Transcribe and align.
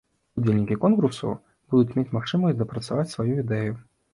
Удзельнікі 0.39 0.77
конкурсу 0.85 1.29
будуць 1.73 1.95
мець 1.99 2.15
магчымасць 2.17 2.59
дапрацаваць 2.63 3.09
сваю 3.13 3.33
ідэю. 3.45 3.73